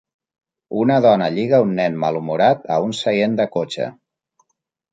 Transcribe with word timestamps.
Una 0.83 0.95
dona 1.05 1.27
lliga 1.35 1.59
un 1.67 1.75
nen 1.81 2.01
malhumorat 2.05 2.65
a 2.77 2.81
un 2.89 2.99
seient 3.03 3.39
de 3.43 3.49
cotxe. 3.59 3.95